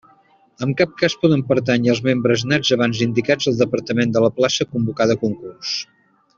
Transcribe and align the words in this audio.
En 0.67 0.71
cap 0.79 0.95
cas 1.01 1.15
poden 1.25 1.43
pertànyer 1.51 1.91
els 1.95 2.01
membres 2.07 2.45
nats 2.53 2.73
abans 2.77 3.03
indicats 3.09 3.53
al 3.53 3.61
departament 3.63 4.17
de 4.17 4.27
la 4.27 4.35
plaça 4.41 4.71
convocada 4.75 5.19
a 5.19 5.25
concurs. 5.27 5.77